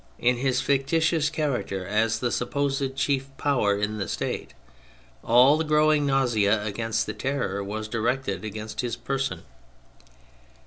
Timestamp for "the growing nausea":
5.59-6.65